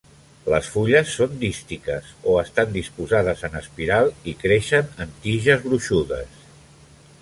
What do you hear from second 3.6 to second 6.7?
espiral, i creixen en tiges gruixudes.